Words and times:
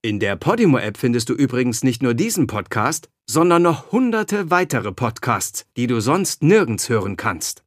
In 0.00 0.20
der 0.20 0.36
Podimo-App 0.36 0.96
findest 0.96 1.28
du 1.28 1.34
übrigens 1.34 1.82
nicht 1.82 2.04
nur 2.04 2.14
diesen 2.14 2.46
Podcast, 2.46 3.08
sondern 3.26 3.62
noch 3.62 3.90
hunderte 3.90 4.48
weitere 4.48 4.92
Podcasts, 4.92 5.66
die 5.76 5.88
du 5.88 5.98
sonst 5.98 6.40
nirgends 6.40 6.88
hören 6.88 7.16
kannst. 7.16 7.64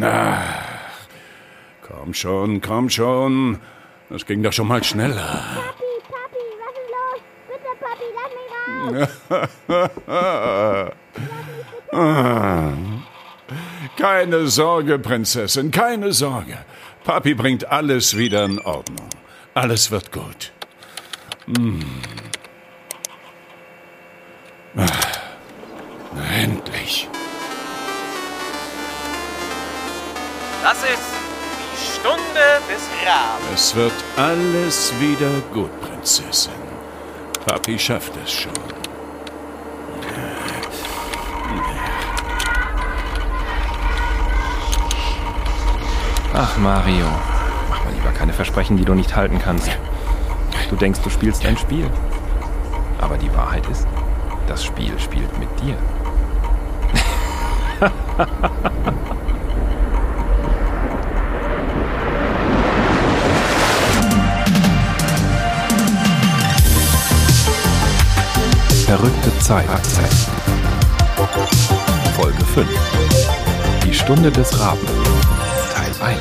Ach, 0.00 0.64
komm 1.82 2.14
schon, 2.14 2.60
komm 2.60 2.88
schon. 2.90 3.58
Das 4.08 4.24
ging 4.24 4.44
doch 4.44 4.52
schon 4.52 4.68
mal 4.68 4.84
schneller. 4.84 5.42
Papi, 5.56 5.84
Papi, 6.08 6.44
was 6.62 6.74
ist 6.78 6.90
los? 6.94 7.20
Bitte, 7.48 7.70
Papi, 7.82 8.06
lass 8.14 9.10
mich 9.10 9.30
raus. 9.68 10.94
Ah. 11.92 12.89
Keine 14.00 14.46
Sorge, 14.46 14.98
Prinzessin, 14.98 15.70
keine 15.70 16.12
Sorge. 16.14 16.56
Papi 17.04 17.34
bringt 17.34 17.70
alles 17.70 18.16
wieder 18.16 18.46
in 18.46 18.58
Ordnung. 18.58 19.08
Alles 19.52 19.90
wird 19.90 20.10
gut. 20.10 20.52
Hm. 21.46 21.84
Ah. 24.74 24.86
Endlich. 26.34 27.08
Das 30.62 30.78
ist 30.82 31.10
die 31.58 32.00
Stunde 32.00 32.46
des 32.70 32.88
Raben. 33.06 33.54
Es 33.54 33.74
wird 33.74 33.92
alles 34.16 34.92
wieder 34.98 35.30
gut, 35.52 35.70
Prinzessin. 35.82 36.52
Papi 37.44 37.78
schafft 37.78 38.12
es 38.24 38.32
schon. 38.32 38.79
Ach, 46.42 46.56
Mario. 46.56 47.04
Mach 47.68 47.84
mal 47.84 47.92
lieber 47.92 48.12
keine 48.12 48.32
Versprechen, 48.32 48.78
die 48.78 48.86
du 48.86 48.94
nicht 48.94 49.14
halten 49.14 49.38
kannst. 49.38 49.68
Du 50.70 50.76
denkst, 50.76 51.00
du 51.04 51.10
spielst 51.10 51.44
ein 51.44 51.58
Spiel. 51.58 51.90
Aber 52.98 53.18
die 53.18 53.30
Wahrheit 53.34 53.68
ist, 53.68 53.86
das 54.46 54.64
Spiel 54.64 54.98
spielt 54.98 55.38
mit 55.38 55.50
dir. 55.60 55.76
Verrückte 68.86 69.38
Zeit. 69.40 69.66
Folge 72.16 72.44
5. 72.46 72.66
Die 73.84 73.92
Stunde 73.92 74.32
des 74.32 74.58
Raben. 74.58 75.09
1. 76.00 76.16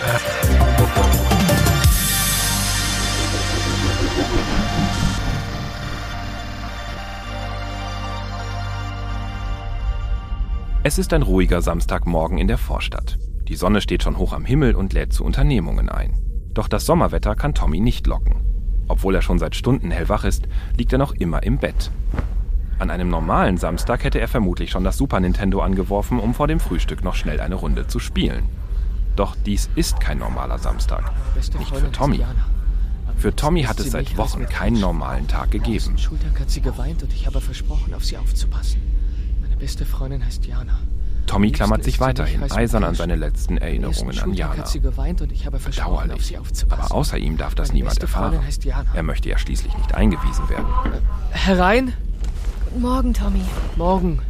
Es 10.84 10.98
ist 10.98 11.14
ein 11.14 11.22
ruhiger 11.22 11.62
Samstagmorgen 11.62 12.38
in 12.38 12.48
der 12.48 12.58
Vorstadt. 12.58 13.18
Die 13.48 13.56
Sonne 13.56 13.80
steht 13.80 14.04
schon 14.04 14.18
hoch 14.18 14.34
am 14.34 14.44
Himmel 14.44 14.76
und 14.76 14.92
lädt 14.92 15.14
zu 15.14 15.24
Unternehmungen 15.24 15.88
ein. 15.88 16.18
Doch 16.54 16.68
das 16.68 16.86
Sommerwetter 16.86 17.36
kann 17.36 17.54
Tommy 17.54 17.80
nicht 17.80 18.06
locken. 18.06 18.84
Obwohl 18.90 19.16
er 19.16 19.22
schon 19.22 19.40
seit 19.40 19.56
Stunden 19.56 19.92
hellwach 19.92 20.26
ist, 20.26 20.50
liegt 20.76 20.92
er 20.92 21.00
noch 21.00 21.14
immer 21.14 21.44
im 21.44 21.58
Bett. 21.58 21.92
An 22.80 22.90
einem 22.90 23.10
normalen 23.10 23.58
Samstag 23.58 24.04
hätte 24.04 24.20
er 24.20 24.28
vermutlich 24.28 24.72
schon 24.72 24.84
das 24.84 24.98
Super 24.98 25.22
Nintendo 25.22 25.62
angeworfen, 25.62 26.20
um 26.20 26.34
vor 26.34 26.48
dem 26.48 26.60
Frühstück 26.60 27.04
noch 27.04 27.16
schnell 27.16 27.40
eine 27.40 27.56
Runde 27.56 27.88
zu 27.88 28.00
spielen. 28.00 28.44
Doch 29.20 29.36
dies 29.45 29.70
ist 29.75 30.00
kein 30.00 30.20
normaler 30.20 30.59
Samstag. 30.59 31.12
Nicht 31.36 31.75
für 31.75 31.92
Tommy. 31.92 32.25
Für 33.17 33.36
Tommy 33.36 33.64
hat 33.64 33.78
es 33.81 33.92
seit 33.92 34.16
Wochen 34.16 34.45
keinen 34.45 34.80
normalen 34.80 35.27
Tag 35.27 35.52
gegeben. 35.52 35.98
Schultag 35.98 36.39
hat 36.39 36.49
sie 36.49 36.61
geweint 36.61 37.04
und 37.04 37.11
ich 37.11 37.27
habe 37.27 37.42
versprochen, 37.42 37.94
auf 37.94 38.05
sie 38.05 38.16
aufzupassen. 38.16 38.82
Meine 39.42 39.58
beste 39.58 39.86
Freundin 39.86 40.26
heißt 40.26 40.45
Jana. 40.45 40.80
Tommy 41.27 41.48
Am 41.48 41.52
klammert 41.52 41.83
sich 41.83 41.99
weiterhin 41.99 42.49
eisern 42.49 42.86
an 42.86 42.95
seine 42.95 43.17
letzten 43.17 43.58
Erinnerungen 43.58 44.17
an 44.20 44.33
Jana. 44.33 44.64
Bedauerlich. 44.64 46.38
Aber 46.70 46.95
außer 46.95 47.17
ihm 47.17 47.36
darf 47.36 47.55
das 47.55 47.73
niemand 47.73 47.99
erfahren. 47.99 48.39
Er 48.94 49.04
möchte 49.04 49.27
ja 49.27 49.38
schließlich 49.38 49.77
nicht 49.77 49.95
eingewiesen 49.95 50.48
werden. 50.48 50.67
Herein? 51.32 51.92
Guten 52.70 52.82
Morgen, 52.82 53.14
Tommy. 53.14 53.42
Morgen. 53.76 54.21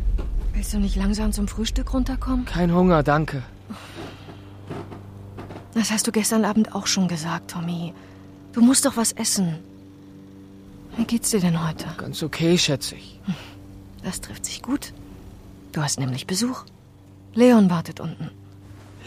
Willst 0.55 0.73
du 0.73 0.79
nicht 0.79 0.95
langsam 0.95 1.31
zum 1.31 1.47
Frühstück 1.47 1.93
runterkommen? 1.93 2.45
Kein 2.45 2.73
Hunger, 2.73 3.03
danke. 3.03 3.43
Das 5.79 5.91
hast 5.91 6.05
du 6.05 6.11
gestern 6.11 6.43
Abend 6.43 6.75
auch 6.75 6.87
schon 6.87 7.07
gesagt, 7.07 7.51
Tommy. 7.51 7.93
Du 8.51 8.59
musst 8.59 8.85
doch 8.85 8.97
was 8.97 9.13
essen. 9.13 9.59
Wie 10.97 11.05
geht's 11.05 11.29
dir 11.29 11.39
denn 11.39 11.65
heute? 11.65 11.85
Ganz 11.97 12.21
okay, 12.21 12.57
schätze 12.57 12.95
ich. 12.95 13.17
Das 14.03 14.19
trifft 14.19 14.45
sich 14.45 14.61
gut. 14.61 14.91
Du 15.71 15.81
hast 15.81 15.97
nämlich 15.97 16.27
Besuch. 16.27 16.65
Leon 17.33 17.69
wartet 17.69 18.01
unten. 18.01 18.29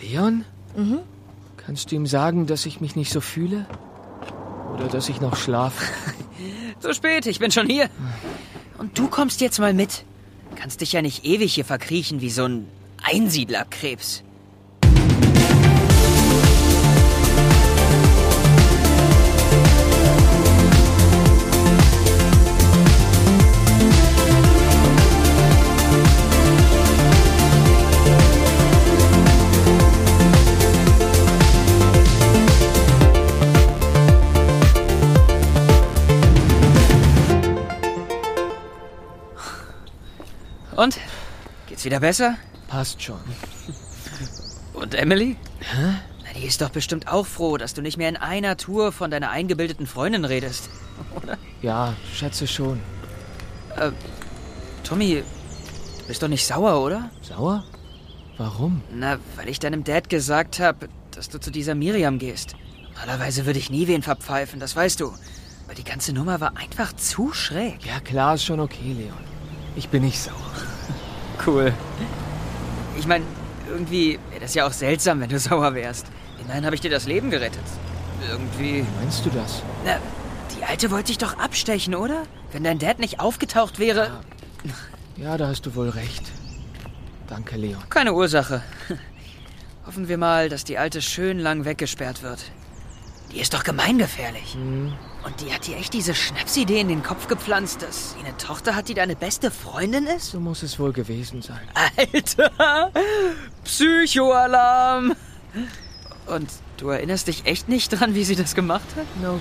Leon? 0.00 0.46
Mhm. 0.74 1.00
Kannst 1.58 1.90
du 1.90 1.96
ihm 1.96 2.06
sagen, 2.06 2.46
dass 2.46 2.64
ich 2.64 2.80
mich 2.80 2.96
nicht 2.96 3.12
so 3.12 3.20
fühle? 3.20 3.66
Oder 4.72 4.88
dass 4.88 5.10
ich 5.10 5.20
noch 5.20 5.36
schlafe? 5.36 5.84
So 6.80 6.92
spät, 6.94 7.26
ich 7.26 7.38
bin 7.38 7.52
schon 7.52 7.68
hier. 7.68 7.88
Und 8.78 8.98
du 8.98 9.06
kommst 9.06 9.40
jetzt 9.40 9.60
mal 9.60 9.72
mit. 9.72 10.04
Kannst 10.56 10.80
dich 10.80 10.92
ja 10.92 11.00
nicht 11.00 11.24
ewig 11.24 11.54
hier 11.54 11.64
verkriechen 11.64 12.20
wie 12.20 12.30
so 12.30 12.44
ein 12.44 12.66
Einsiedlerkrebs. 13.04 14.24
Geht's 41.82 41.90
wieder 41.90 42.00
besser? 42.00 42.36
Passt 42.68 43.02
schon. 43.02 43.18
Und 44.72 44.94
Emily? 44.94 45.36
Hä? 45.58 45.94
Na, 46.22 46.38
die 46.38 46.46
ist 46.46 46.60
doch 46.60 46.70
bestimmt 46.70 47.08
auch 47.08 47.26
froh, 47.26 47.56
dass 47.56 47.74
du 47.74 47.82
nicht 47.82 47.96
mehr 47.96 48.08
in 48.08 48.16
einer 48.16 48.56
Tour 48.56 48.92
von 48.92 49.10
deiner 49.10 49.30
eingebildeten 49.30 49.88
Freundin 49.88 50.24
redest. 50.24 50.70
Ja, 51.60 51.94
schätze 52.14 52.46
schon. 52.46 52.78
Tommy, 54.84 55.24
du 55.98 56.06
bist 56.06 56.22
doch 56.22 56.28
nicht 56.28 56.46
sauer, 56.46 56.80
oder? 56.80 57.10
Sauer? 57.20 57.64
Warum? 58.36 58.82
Na, 58.92 59.18
weil 59.34 59.48
ich 59.48 59.58
deinem 59.58 59.82
Dad 59.82 60.08
gesagt 60.08 60.60
habe, 60.60 60.88
dass 61.10 61.30
du 61.30 61.40
zu 61.40 61.50
dieser 61.50 61.74
Miriam 61.74 62.20
gehst. 62.20 62.54
Normalerweise 62.90 63.44
würde 63.44 63.58
ich 63.58 63.70
nie 63.70 63.88
wen 63.88 64.02
verpfeifen, 64.02 64.60
das 64.60 64.76
weißt 64.76 65.00
du. 65.00 65.12
Aber 65.64 65.74
die 65.74 65.84
ganze 65.84 66.12
Nummer 66.12 66.40
war 66.40 66.56
einfach 66.56 66.92
zu 66.92 67.32
schräg. 67.32 67.84
Ja, 67.84 67.98
klar, 67.98 68.34
ist 68.34 68.44
schon 68.44 68.60
okay, 68.60 68.92
Leon. 68.92 69.24
Ich 69.74 69.88
bin 69.88 70.04
nicht 70.04 70.20
sauer. 70.20 70.71
Cool. 71.46 71.72
Ich 72.98 73.06
meine, 73.06 73.24
irgendwie 73.68 74.18
wäre 74.30 74.40
das 74.40 74.54
ja 74.54 74.66
auch 74.66 74.72
seltsam, 74.72 75.20
wenn 75.20 75.28
du 75.28 75.38
sauer 75.40 75.74
wärst. 75.74 76.06
Immerhin 76.40 76.64
habe 76.64 76.74
ich 76.74 76.80
dir 76.80 76.90
das 76.90 77.06
Leben 77.06 77.30
gerettet. 77.30 77.62
Irgendwie. 78.28 78.84
Meinst 79.00 79.24
du 79.24 79.30
das? 79.30 79.62
Na, 79.84 79.96
die 80.56 80.64
Alte 80.64 80.90
wollte 80.90 81.08
dich 81.08 81.18
doch 81.18 81.38
abstechen, 81.38 81.94
oder? 81.94 82.22
Wenn 82.52 82.64
dein 82.64 82.78
Dad 82.78 82.98
nicht 82.98 83.20
aufgetaucht 83.20 83.78
wäre. 83.78 84.20
Ja, 85.16 85.36
da 85.36 85.48
hast 85.48 85.66
du 85.66 85.74
wohl 85.74 85.88
recht. 85.88 86.22
Danke, 87.28 87.56
Leon. 87.56 87.82
Keine 87.88 88.12
Ursache. 88.12 88.62
Hoffen 89.86 90.08
wir 90.08 90.18
mal, 90.18 90.48
dass 90.48 90.64
die 90.64 90.78
Alte 90.78 91.02
schön 91.02 91.38
lang 91.38 91.64
weggesperrt 91.64 92.22
wird. 92.22 92.44
Die 93.32 93.40
ist 93.40 93.54
doch 93.54 93.64
gemeingefährlich. 93.64 94.56
Und 94.56 95.40
die 95.40 95.52
hat 95.52 95.66
dir 95.66 95.76
echt 95.76 95.94
diese 95.94 96.14
Schnapsidee 96.14 96.80
in 96.80 96.88
den 96.88 97.02
Kopf 97.02 97.28
gepflanzt, 97.28 97.80
dass 97.80 98.12
sie 98.12 98.18
eine 98.24 98.36
Tochter 98.36 98.76
hat, 98.76 98.88
die 98.88 98.94
deine 98.94 99.16
beste 99.16 99.50
Freundin 99.50 100.06
ist? 100.06 100.32
So 100.32 100.40
muss 100.40 100.62
es 100.62 100.78
wohl 100.78 100.92
gewesen 100.92 101.40
sein. 101.40 101.60
Alter! 101.96 102.92
Psychoalarm! 103.64 105.14
Und 106.26 106.50
du 106.76 106.88
erinnerst 106.90 107.28
dich 107.28 107.46
echt 107.46 107.68
nicht 107.68 107.88
dran, 107.88 108.14
wie 108.14 108.24
sie 108.24 108.36
das 108.36 108.54
gemacht 108.54 108.86
hat? 108.96 109.06
Nope, 109.22 109.40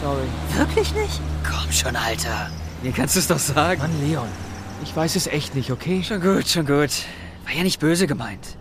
sorry. 0.00 0.26
Wirklich 0.56 0.92
nicht? 0.94 1.20
Komm 1.48 1.70
schon, 1.70 1.94
Alter. 1.94 2.50
Mir 2.82 2.92
kannst 2.92 3.14
du 3.14 3.20
es 3.20 3.28
doch 3.28 3.38
sagen. 3.38 3.80
Mann, 3.80 4.08
Leon. 4.08 4.28
Ich 4.82 4.94
weiß 4.94 5.16
es 5.16 5.26
echt 5.26 5.54
nicht, 5.54 5.70
okay? 5.70 6.02
Schon 6.02 6.20
gut, 6.20 6.48
schon 6.48 6.66
gut. 6.66 6.90
War 7.44 7.54
ja 7.54 7.62
nicht 7.62 7.80
böse 7.80 8.06
gemeint. 8.06 8.56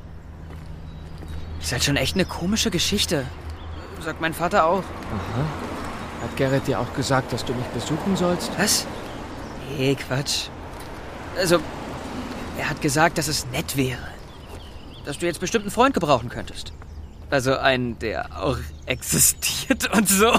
Ist 1.61 1.71
halt 1.71 1.83
schon 1.83 1.97
echt 1.97 2.15
eine 2.15 2.25
komische 2.25 2.71
Geschichte. 2.71 3.25
Sagt 4.07 4.21
mein 4.21 4.33
Vater 4.33 4.63
auch. 4.63 4.85
Aha. 4.85 6.23
Hat 6.23 6.37
Gerrit 6.37 6.65
dir 6.65 6.79
auch 6.79 6.93
gesagt, 6.93 7.33
dass 7.33 7.43
du 7.43 7.53
mich 7.53 7.65
besuchen 7.65 8.15
sollst? 8.15 8.49
Was? 8.57 8.87
Nee, 9.77 9.95
Quatsch. 9.95 10.47
Also, 11.37 11.59
er 12.57 12.69
hat 12.69 12.81
gesagt, 12.81 13.17
dass 13.17 13.27
es 13.27 13.45
nett 13.47 13.75
wäre. 13.75 13.99
dass 15.03 15.17
du 15.17 15.25
jetzt 15.25 15.41
bestimmt 15.41 15.65
einen 15.65 15.71
Freund 15.71 15.93
gebrauchen 15.93 16.29
könntest. 16.29 16.71
Also 17.31 17.57
einen, 17.57 17.99
der 17.99 18.41
auch 18.41 18.55
existiert 18.85 19.93
und 19.93 20.07
so. 20.07 20.31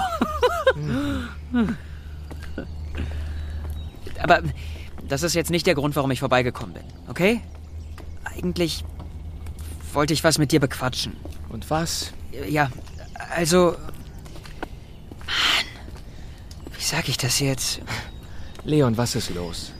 Aber 4.19 4.41
das 5.07 5.21
ist 5.21 5.35
jetzt 5.35 5.51
nicht 5.51 5.67
der 5.67 5.75
Grund, 5.75 5.95
warum 5.95 6.09
ich 6.09 6.21
vorbeigekommen 6.21 6.73
bin, 6.73 6.83
okay? 7.07 7.41
Eigentlich 8.23 8.83
wollte 9.93 10.13
ich 10.13 10.23
was 10.23 10.39
mit 10.39 10.51
dir 10.51 10.59
bequatschen. 10.59 11.15
Und 11.49 11.69
was? 11.69 12.13
Ja, 12.47 12.71
also. 13.35 13.75
Mann. 15.25 15.65
Wie 16.77 16.83
sag 16.83 17.07
ich 17.09 17.17
das 17.17 17.39
jetzt? 17.39 17.81
Leon, 18.63 18.97
was 18.97 19.15
ist 19.15 19.29
los? 19.31 19.71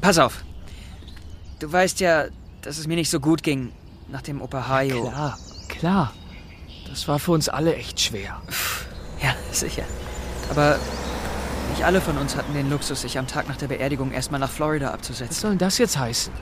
Pass 0.00 0.18
auf. 0.18 0.44
Du 1.58 1.72
weißt 1.72 2.00
ja, 2.00 2.26
dass 2.62 2.78
es 2.78 2.86
mir 2.86 2.96
nicht 2.96 3.10
so 3.10 3.20
gut 3.20 3.42
ging 3.42 3.72
nach 4.08 4.22
dem 4.22 4.42
Opa-Hayo. 4.42 5.08
Klar, 5.10 5.38
klar. 5.68 6.12
Das 6.88 7.08
war 7.08 7.18
für 7.18 7.32
uns 7.32 7.48
alle 7.48 7.74
echt 7.76 8.00
schwer. 8.00 8.40
Ja, 9.22 9.34
sicher. 9.52 9.84
Aber 10.50 10.78
nicht 11.70 11.84
alle 11.84 12.00
von 12.00 12.16
uns 12.18 12.36
hatten 12.36 12.54
den 12.54 12.70
Luxus, 12.70 13.00
sich 13.00 13.18
am 13.18 13.26
Tag 13.26 13.48
nach 13.48 13.56
der 13.56 13.68
Beerdigung 13.68 14.12
erstmal 14.12 14.40
nach 14.40 14.50
Florida 14.50 14.86
Was 14.88 14.94
abzusetzen. 14.94 15.34
soll 15.34 15.50
denn 15.52 15.58
das 15.58 15.78
jetzt 15.78 15.98
heißen? 15.98 16.32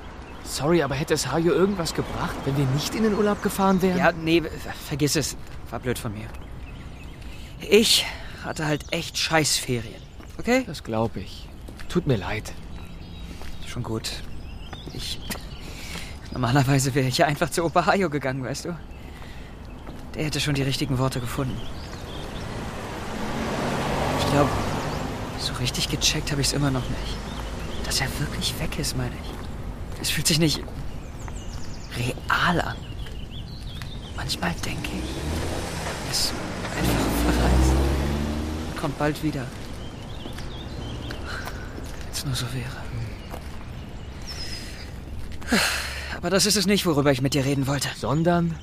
Sorry, 0.44 0.82
aber 0.82 0.94
hätte 0.94 1.14
es 1.14 1.32
Hajo 1.32 1.52
irgendwas 1.52 1.94
gebracht, 1.94 2.36
wenn 2.44 2.56
wir 2.56 2.66
nicht 2.66 2.94
in 2.94 3.02
den 3.02 3.14
Urlaub 3.14 3.42
gefahren 3.42 3.80
wären? 3.82 3.98
Ja, 3.98 4.12
nee, 4.12 4.42
vergiss 4.86 5.16
es. 5.16 5.36
War 5.70 5.80
blöd 5.80 5.98
von 5.98 6.12
mir. 6.12 6.26
Ich 7.60 8.06
hatte 8.44 8.66
halt 8.66 8.92
echt 8.92 9.16
Scheißferien. 9.18 10.02
Okay? 10.38 10.64
Das 10.66 10.84
glaube 10.84 11.20
ich. 11.20 11.48
Tut 11.88 12.06
mir 12.06 12.16
leid. 12.16 12.52
Schon 13.66 13.82
gut. 13.82 14.10
Ich. 14.92 15.18
Normalerweise 16.32 16.94
wäre 16.94 17.08
ich 17.08 17.18
ja 17.18 17.26
einfach 17.26 17.50
zu 17.50 17.64
Opa 17.64 17.86
Hayo 17.86 18.10
gegangen, 18.10 18.44
weißt 18.44 18.66
du? 18.66 18.76
Der 20.14 20.24
hätte 20.24 20.40
schon 20.40 20.54
die 20.54 20.62
richtigen 20.62 20.98
Worte 20.98 21.20
gefunden. 21.20 21.58
Ich 24.20 24.30
glaube, 24.30 24.50
so 25.38 25.52
richtig 25.54 25.88
gecheckt 25.88 26.30
habe 26.30 26.40
ich 26.40 26.48
es 26.48 26.52
immer 26.52 26.70
noch 26.70 26.88
nicht. 26.88 27.16
Dass 27.84 28.00
er 28.00 28.08
wirklich 28.20 28.58
weg 28.60 28.78
ist, 28.78 28.96
meine 28.96 29.14
ich. 29.22 29.33
Es 30.04 30.10
fühlt 30.10 30.26
sich 30.26 30.38
nicht 30.38 30.60
real 31.96 32.60
an. 32.60 32.76
Manchmal 34.14 34.52
denke 34.62 34.90
ich, 34.92 35.10
er 36.04 36.12
ist 36.12 36.34
einfach 36.76 37.06
verreist. 37.24 37.72
Und 38.68 38.76
kommt 38.76 38.98
bald 38.98 39.22
wieder. 39.22 39.46
Wenn 41.00 42.12
es 42.12 42.22
nur 42.26 42.34
so 42.34 42.44
wäre. 42.52 42.76
Aber 46.18 46.28
das 46.28 46.44
ist 46.44 46.56
es 46.56 46.66
nicht, 46.66 46.84
worüber 46.84 47.10
ich 47.10 47.22
mit 47.22 47.32
dir 47.32 47.46
reden 47.46 47.66
wollte. 47.66 47.88
Sondern? 47.96 48.58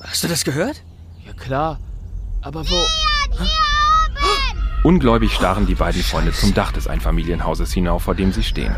Hast 0.00 0.24
du 0.24 0.26
das 0.26 0.42
gehört? 0.42 0.82
Ja 1.24 1.32
klar. 1.34 1.78
Aber 2.42 2.68
wo? 2.68 2.97
Ungläubig 4.88 5.34
starren 5.34 5.66
die 5.66 5.74
beiden 5.74 6.02
Freunde 6.02 6.32
zum 6.32 6.54
Dach 6.54 6.72
des 6.72 6.86
Einfamilienhauses 6.86 7.74
hinauf, 7.74 8.04
vor 8.04 8.14
dem 8.14 8.32
sie 8.32 8.42
stehen. 8.42 8.74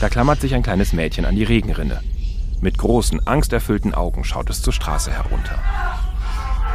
Da 0.00 0.08
klammert 0.08 0.40
sich 0.40 0.56
ein 0.56 0.64
kleines 0.64 0.92
Mädchen 0.92 1.24
an 1.24 1.36
die 1.36 1.44
Regenrinne. 1.44 2.02
Mit 2.60 2.78
großen, 2.78 3.24
angsterfüllten 3.28 3.94
Augen 3.94 4.24
schaut 4.24 4.50
es 4.50 4.60
zur 4.60 4.72
Straße 4.72 5.12
herunter. 5.12 5.56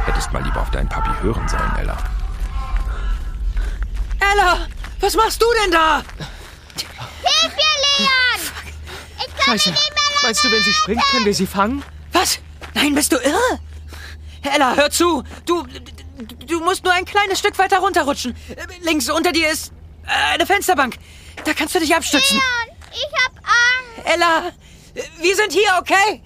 Hättest 0.06 0.32
mal 0.32 0.42
lieber 0.42 0.62
auf 0.62 0.70
deinen 0.70 0.88
Papi 0.88 1.10
hören 1.20 1.46
sollen, 1.50 1.70
Ella. 1.78 1.98
Ella! 4.32 4.66
Was 5.00 5.16
machst 5.16 5.42
du 5.42 5.46
denn 5.62 5.70
da? 5.70 6.02
Hilf 6.78 7.54
mir, 7.54 7.74
Leon! 7.98 8.52
Ich 9.18 9.36
kann 9.36 9.58
Scheiße. 9.58 9.68
nicht 9.68 9.90
mehr 9.90 10.22
Meinst 10.22 10.44
du, 10.44 10.50
wenn 10.50 10.62
sie 10.62 10.72
springt, 10.72 11.02
können 11.10 11.26
wir 11.26 11.34
sie 11.34 11.46
fangen? 11.46 11.82
Was? 12.12 12.38
Nein, 12.72 12.94
bist 12.94 13.12
du 13.12 13.16
irre? 13.16 13.60
Ella, 14.40 14.74
hör 14.76 14.88
zu! 14.88 15.22
Du. 15.44 15.66
Du 16.46 16.60
musst 16.60 16.84
nur 16.84 16.92
ein 16.92 17.04
kleines 17.04 17.38
Stück 17.38 17.58
weiter 17.58 17.78
runterrutschen. 17.78 18.36
Links 18.82 19.08
unter 19.10 19.32
dir 19.32 19.50
ist 19.50 19.72
äh, 20.06 20.34
eine 20.34 20.46
Fensterbank. 20.46 20.96
Da 21.44 21.54
kannst 21.54 21.74
du 21.74 21.80
dich 21.80 21.94
abstützen. 21.94 22.38
Leon, 22.38 22.76
ich 22.92 23.24
hab 23.24 23.36
Angst. 23.36 24.14
Ella, 24.14 24.52
wir 25.20 25.36
sind 25.36 25.52
hier, 25.52 25.70
okay? 25.80 26.22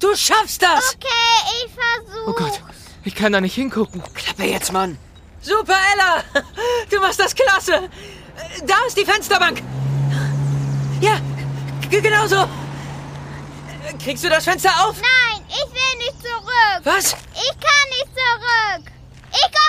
Du 0.00 0.14
schaffst 0.14 0.62
das! 0.62 0.94
Okay, 0.94 1.64
ich 1.64 1.72
versuch's. 1.72 2.26
Oh 2.26 2.32
Gott, 2.32 2.62
ich 3.04 3.14
kann 3.14 3.32
da 3.32 3.40
nicht 3.40 3.54
hingucken. 3.54 4.02
Klappe 4.14 4.44
jetzt, 4.44 4.72
Mann. 4.72 4.98
Super, 5.40 5.76
Ella! 5.94 6.42
Du 6.90 7.00
machst 7.00 7.20
das 7.20 7.34
klasse! 7.34 7.88
Da 8.64 8.74
ist 8.86 8.96
die 8.96 9.04
Fensterbank! 9.04 9.62
Ja, 11.00 11.20
genau 11.90 12.26
so! 12.26 12.48
Kriegst 14.02 14.24
du 14.24 14.28
das 14.28 14.44
Fenster 14.44 14.70
auf? 14.84 14.96
Nein, 15.00 15.42
ich 15.48 15.74
will 15.74 15.98
nicht 15.98 16.20
zurück. 16.20 16.80
Was? 16.84 17.12
Ich 17.34 17.50
kann 17.50 17.88
nicht 17.90 18.08
zurück. 18.14 18.92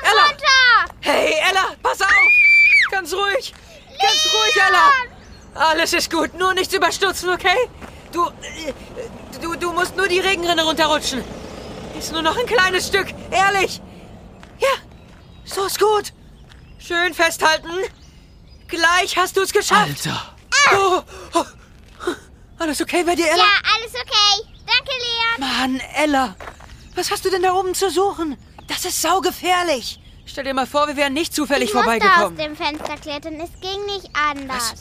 Ella! 0.04 0.26
runter. 0.28 0.96
Hey, 1.02 1.36
Ella, 1.50 1.76
pass 1.82 2.02
auf! 2.02 2.10
Ganz 2.92 3.14
ruhig! 3.14 3.54
Ganz 4.00 4.26
ruhig, 4.34 4.64
Ella! 4.68 4.92
Alles 5.56 5.94
ist 5.94 6.12
gut, 6.12 6.34
nur 6.36 6.54
nichts 6.54 6.74
überstürzen, 6.74 7.30
okay? 7.30 7.70
Du, 8.12 8.28
äh, 8.28 8.74
du, 9.42 9.56
du 9.56 9.72
musst 9.72 9.96
nur 9.96 10.08
die 10.08 10.20
Regenrinne 10.20 10.64
runterrutschen. 10.64 11.24
Ist 11.98 12.12
nur 12.12 12.22
noch 12.22 12.38
ein 12.38 12.46
kleines 12.46 12.88
Stück, 12.88 13.08
ehrlich. 13.32 13.82
Ja, 14.60 14.68
so 15.46 15.66
ist 15.66 15.80
gut. 15.80 16.14
Schön 16.78 17.14
festhalten. 17.14 17.70
Gleich 18.68 19.18
hast 19.18 19.36
du 19.36 19.42
es 19.42 19.52
geschafft. 19.52 20.08
Alter. 20.08 20.36
Oh, 20.74 21.02
oh. 21.34 21.46
Alles 22.60 22.82
okay 22.82 23.04
bei 23.04 23.16
dir, 23.16 23.28
Ella? 23.28 23.38
Ja, 23.38 23.72
alles 23.76 23.94
okay. 23.96 24.50
Danke, 24.66 24.92
Leon. 24.92 25.40
Mann, 25.40 25.82
Ella, 25.96 26.36
was 26.96 27.10
hast 27.12 27.26
du 27.26 27.30
denn 27.30 27.42
da 27.42 27.54
oben 27.54 27.74
zu 27.74 27.90
suchen? 27.90 28.38
Das 28.70 28.86
ist 28.86 29.02
saugefährlich. 29.02 30.00
Stell 30.26 30.44
dir 30.44 30.54
mal 30.54 30.68
vor, 30.68 30.88
wir 30.88 30.96
wären 30.96 31.14
nicht 31.14 31.34
zufällig 31.34 31.70
ich 31.70 31.74
musste 31.74 31.90
aus 31.90 32.00
vorbeigekommen. 32.00 32.38
dem 32.38 32.56
Fenster 32.56 32.96
klettern. 32.98 33.34
Es 33.42 33.50
ging 33.60 33.86
nicht 33.88 34.10
anders. 34.14 34.76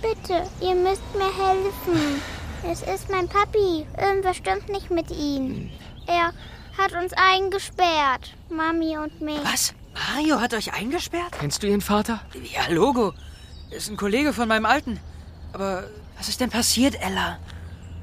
Bitte, 0.00 0.48
ihr 0.60 0.74
müsst 0.76 1.02
mir 1.14 1.24
helfen. 1.26 2.22
Es 2.64 2.82
ist 2.82 3.10
mein 3.10 3.28
Papi. 3.28 3.86
Irgendwas 4.00 4.36
stimmt 4.36 4.68
nicht 4.68 4.90
mit 4.90 5.10
ihm. 5.10 5.70
Er 6.06 6.32
hat 6.78 6.92
uns 6.92 7.12
eingesperrt. 7.14 8.34
Mami 8.50 8.96
und 8.98 9.20
mich. 9.20 9.40
Was? 9.42 9.74
Mario 10.14 10.40
hat 10.40 10.54
euch 10.54 10.72
eingesperrt? 10.72 11.32
Kennst 11.38 11.62
du 11.62 11.66
ihren 11.66 11.80
Vater? 11.80 12.20
Ja, 12.54 12.68
Logo. 12.72 13.14
Ist 13.70 13.90
ein 13.90 13.96
Kollege 13.96 14.32
von 14.32 14.46
meinem 14.48 14.64
Alten. 14.64 15.00
Aber 15.52 15.84
was 16.16 16.28
ist 16.28 16.40
denn 16.40 16.50
passiert, 16.50 16.94
Ella? 17.02 17.38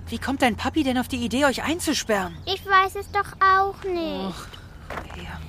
Wie 0.07 0.19
kommt 0.19 0.44
dein 0.44 0.56
Papi 0.56 0.83
denn 0.83 1.00
auf 1.00 1.07
die 1.07 1.18
Idee, 1.18 1.45
euch 1.45 1.64
einzusperren? 1.64 2.38
Ich 2.45 2.64
weiß 2.66 2.95
es 2.95 3.09
doch 3.12 3.26
auch 3.42 3.83
nicht. 3.83 4.47
Ja. 5.18 5.40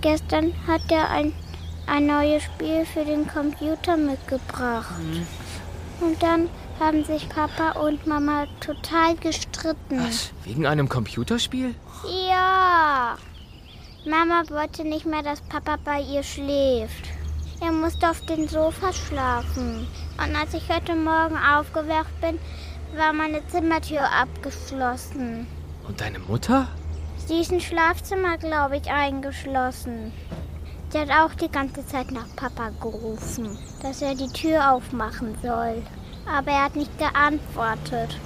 Gestern 0.00 0.52
hat 0.66 0.82
er 0.90 1.08
ein, 1.10 1.32
ein 1.86 2.06
neues 2.06 2.42
Spiel 2.42 2.84
für 2.86 3.04
den 3.04 3.26
Computer 3.28 3.96
mitgebracht. 3.96 4.94
Und 6.00 6.20
dann 6.20 6.48
haben 6.80 7.04
sich 7.04 7.28
Papa 7.28 7.80
und 7.80 8.04
Mama 8.04 8.46
total 8.60 9.14
gestritten. 9.14 10.00
Was? 10.04 10.32
Wegen 10.42 10.66
einem 10.66 10.88
Computerspiel? 10.88 11.76
Ja. 12.28 13.16
Mama 14.04 14.42
wollte 14.50 14.82
nicht 14.82 15.06
mehr, 15.06 15.22
dass 15.22 15.40
Papa 15.42 15.78
bei 15.84 16.00
ihr 16.00 16.24
schläft. 16.24 17.08
Er 17.60 17.70
musste 17.70 18.10
auf 18.10 18.20
dem 18.26 18.48
Sofa 18.48 18.92
schlafen. 18.92 19.86
Und 20.18 20.36
als 20.36 20.52
ich 20.52 20.68
heute 20.68 20.96
Morgen 20.96 21.36
aufgewacht 21.38 22.20
bin, 22.20 22.38
war 22.96 23.12
meine 23.12 23.46
Zimmertür 23.48 24.02
abgeschlossen. 24.10 25.46
Und 25.86 26.00
deine 26.00 26.18
Mutter? 26.18 26.68
Sie 27.26 27.40
ist 27.40 27.52
im 27.52 27.60
Schlafzimmer, 27.60 28.38
glaube 28.38 28.76
ich, 28.76 28.90
eingeschlossen. 28.90 30.12
Sie 30.90 30.98
hat 30.98 31.10
auch 31.10 31.34
die 31.34 31.50
ganze 31.50 31.86
Zeit 31.86 32.10
nach 32.10 32.26
Papa 32.36 32.70
gerufen, 32.80 33.58
dass 33.82 34.02
er 34.02 34.14
die 34.14 34.28
Tür 34.28 34.72
aufmachen 34.72 35.36
soll. 35.42 35.82
Aber 36.26 36.50
er 36.50 36.64
hat 36.64 36.76
nicht 36.76 36.96
geantwortet. 36.98 38.16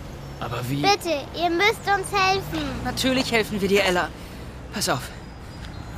Aber 0.41 0.61
wie? 0.69 0.83
Bitte, 0.83 1.25
ihr 1.35 1.51
müsst 1.51 1.83
uns 1.87 2.13
helfen. 2.13 2.65
Natürlich 2.85 3.33
helfen 3.33 3.61
wir 3.61 3.69
dir, 3.69 3.85
Ella. 3.85 4.09
Pass 4.73 4.89
auf. 4.89 5.09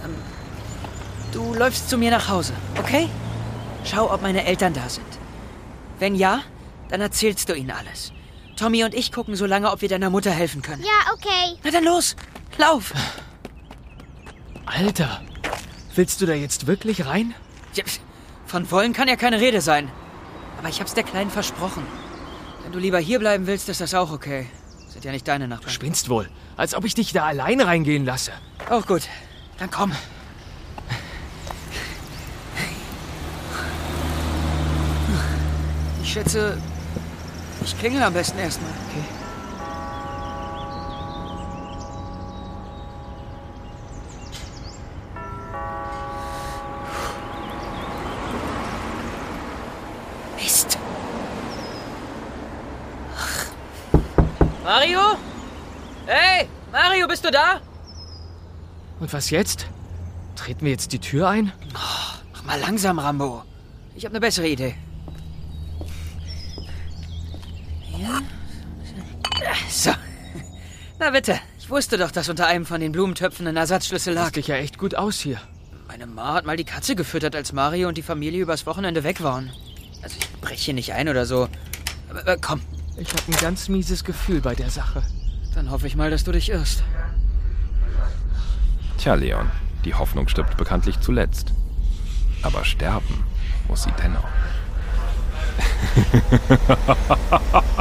Ähm, 0.05 0.15
du 1.33 1.55
läufst 1.55 1.91
zu 1.91 1.99
mir 1.99 2.11
nach 2.11 2.29
Hause, 2.29 2.53
okay? 2.79 3.09
Schau, 3.85 4.13
ob 4.13 4.23
meine 4.23 4.45
Eltern 4.45 4.73
da 4.73 4.89
sind. 4.89 5.07
Wenn 5.99 6.15
ja, 6.15 6.41
dann 6.89 7.01
erzählst 7.01 7.49
du 7.49 7.55
ihnen 7.55 7.71
alles. 7.71 8.13
Tommy 8.61 8.85
und 8.85 8.95
ich 8.95 9.11
gucken 9.11 9.37
so 9.37 9.47
lange, 9.47 9.71
ob 9.73 9.81
wir 9.81 9.89
deiner 9.89 10.11
Mutter 10.11 10.31
helfen 10.31 10.61
können. 10.61 10.83
Ja, 10.83 11.13
okay. 11.15 11.57
Na 11.65 11.71
dann 11.71 11.83
los, 11.85 12.15
lauf. 12.59 12.93
Alter. 14.67 15.23
Willst 15.95 16.21
du 16.21 16.27
da 16.27 16.35
jetzt 16.35 16.67
wirklich 16.67 17.07
rein? 17.07 17.35
Ja, 17.73 17.85
Von 18.47 18.71
wollen 18.71 18.93
kann 18.93 19.09
ja 19.09 19.17
keine 19.17 19.41
Rede 19.41 19.63
sein. 19.63 19.91
Aber 20.59 20.69
ich 20.69 20.79
hab's 20.81 20.93
der 20.93 21.05
Kleinen 21.05 21.31
versprochen. 21.31 21.87
Wenn 22.63 22.73
du 22.73 22.79
lieber 22.79 22.99
hier 22.99 23.19
bleiben 23.19 23.47
willst, 23.47 23.71
ist 23.71 23.81
das 23.81 23.95
auch 23.95 24.13
okay. 24.13 24.47
Sind 24.89 25.07
ja 25.07 25.13
nicht 25.13 25.27
deine 25.27 25.45
Du 25.45 25.51
Nachbarn. 25.55 25.71
spinnst 25.73 26.11
wohl. 26.11 26.29
Als 26.59 26.75
ob 26.75 26.85
ich 26.85 26.93
dich 26.95 27.13
da 27.15 27.25
allein 27.25 27.63
reingehen 27.63 28.05
lasse. 28.05 28.33
Auch 28.69 28.87
gut. 28.87 29.03
Dann 29.59 29.71
komm. 29.71 29.93
Ich 36.03 36.13
schätze, 36.13 36.59
Ich 37.63 37.79
klingel 37.79 38.03
am 38.03 38.13
besten 38.13 38.39
erstmal. 38.39 38.71
Okay. 38.89 39.05
Mist. 50.37 50.79
Mario? 54.65 55.01
Hey, 56.07 56.49
Mario, 56.73 57.07
bist 57.07 57.25
du 57.25 57.31
da? 57.31 57.61
Und 58.99 59.13
was 59.13 59.31
jetzt? 59.31 59.67
Treten 60.37 60.65
wir 60.65 60.73
jetzt 60.73 60.93
die 60.93 60.99
Tür 60.99 61.29
ein? 61.29 61.53
Mach 61.73 62.45
mal 62.45 62.59
langsam, 62.61 62.99
Rambo. 62.99 63.43
Ich 63.95 64.05
habe 64.05 64.13
eine 64.13 64.21
bessere 64.21 64.49
Idee. 64.49 64.75
Ja. 67.99 68.21
So. 69.69 69.91
Na 71.01 71.09
bitte. 71.09 71.41
Ich 71.59 71.71
wusste 71.71 71.97
doch, 71.97 72.11
dass 72.11 72.29
unter 72.29 72.47
einem 72.47 72.67
von 72.67 72.79
den 72.79 72.93
Blumentöpfen 72.93 73.47
ein 73.47 73.57
Ersatzschlüssel 73.57 74.13
lag. 74.13 74.27
Sieht 74.27 74.37
dich 74.37 74.49
ja 74.49 74.57
echt 74.57 74.77
gut 74.77 74.95
aus 74.95 75.19
hier. 75.19 75.41
Meine 75.89 76.07
Ma 76.07 76.35
hat 76.35 76.45
mal 76.45 76.59
die 76.59 76.65
Katze 76.65 76.95
gefüttert, 76.95 77.35
als 77.35 77.55
Mario 77.55 77.89
und 77.89 77.97
die 77.97 78.03
Familie 78.03 78.43
übers 78.43 78.67
Wochenende 78.67 79.03
weg 79.03 79.23
waren. 79.23 79.51
Also 80.03 80.17
ich 80.21 80.31
breche 80.43 80.63
hier 80.67 80.75
nicht 80.75 80.93
ein 80.93 81.09
oder 81.09 81.25
so. 81.25 81.49
Aber, 82.11 82.21
aber 82.21 82.37
komm, 82.37 82.61
Ich 82.99 83.09
habe 83.13 83.23
ein 83.29 83.37
ganz 83.41 83.71
mieses 83.71 84.05
Gefühl 84.05 84.43
bei 84.43 84.55
der 84.55 84.69
Sache. 84.69 85.03
dann 85.55 85.71
hoffe 85.71 85.87
ich 85.87 85.97
mal, 85.97 86.11
dass 86.11 86.25
du 86.25 86.33
dich 86.33 86.51
irrst. 86.51 86.85
Tja, 88.99 89.15
Leon, 89.15 89.51
die 89.87 89.95
Hoffnung 89.95 90.29
stirbt 90.29 90.59
bekanntlich 90.59 91.01
zuletzt. 91.01 91.55
Aber 92.43 92.63
sterben 92.63 93.25
muss 93.69 93.85
sie 93.85 93.93
dennoch. 94.03 94.29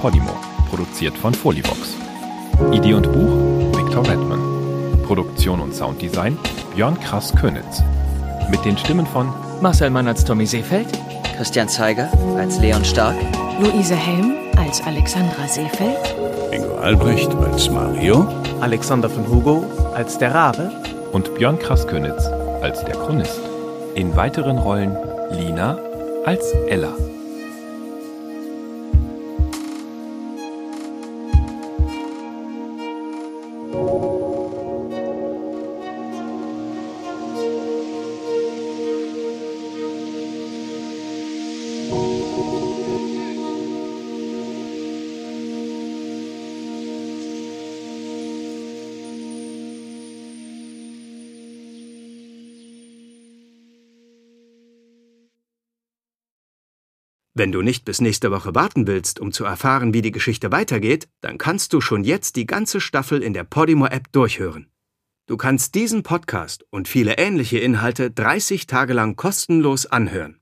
Podimo, 0.02 0.32
produziert 0.70 1.18
von 1.18 1.34
Folivox. 1.34 1.98
Idee 2.72 2.94
und 2.94 3.12
Buch 3.12 3.78
Victor 3.78 4.08
Redman. 4.08 4.40
Produktion 5.06 5.60
und 5.60 5.76
Sounddesign 5.76 6.38
Björn 6.74 6.98
Krass 7.02 7.36
Könitz. 7.36 7.84
Mit 8.50 8.64
den 8.64 8.78
Stimmen 8.78 9.06
von 9.06 9.30
Marcel 9.62 9.90
Mann 9.90 10.08
als 10.08 10.24
Tommy 10.24 10.46
Seefeld. 10.46 10.88
Christian 11.36 11.68
Zeiger 11.68 12.10
als 12.38 12.60
Leon 12.60 12.86
Stark. 12.86 13.18
Luise 13.60 13.96
Helm 13.96 14.36
als 14.58 14.82
Alexandra 14.84 15.46
Seefeld. 15.50 16.16
Ingo 16.54 16.76
Albrecht 16.78 17.36
als 17.36 17.70
Mario. 17.70 18.26
Alexander 18.62 19.10
von 19.10 19.28
Hugo 19.28 19.66
als 19.96 20.18
der 20.18 20.34
Rabe, 20.34 20.72
und 21.12 21.36
Björn 21.36 21.60
Krass 21.60 21.86
Könitz 21.86 22.26
als 22.62 22.86
der 22.86 22.96
Chronist. 22.96 23.42
In 23.96 24.16
weiteren 24.16 24.60
Rollen 24.60 24.96
Lina 25.32 25.78
als 26.26 26.54
Ella. 26.70 26.94
Wenn 57.40 57.54
du 57.54 57.62
nicht 57.62 57.86
bis 57.86 58.02
nächste 58.02 58.32
Woche 58.32 58.54
warten 58.54 58.86
willst, 58.86 59.22
um 59.22 59.32
zu 59.32 59.46
erfahren, 59.46 59.94
wie 59.94 60.02
die 60.02 60.12
Geschichte 60.12 60.52
weitergeht, 60.52 61.08
dann 61.22 61.38
kannst 61.38 61.72
du 61.72 61.80
schon 61.80 62.04
jetzt 62.04 62.36
die 62.36 62.46
ganze 62.46 62.82
Staffel 62.82 63.24
in 63.24 63.34
der 63.34 63.46
Podimo-App 63.46 64.12
durchhören. 64.12 64.68
Du 65.26 65.38
kannst 65.38 65.74
diesen 65.74 66.04
Podcast 66.04 66.66
und 66.70 66.90
viele 66.90 67.18
ähnliche 67.18 67.60
Inhalte 67.60 68.12
30 68.12 68.68
Tage 68.68 68.92
lang 68.92 69.16
kostenlos 69.16 69.86
anhören. 69.86 70.39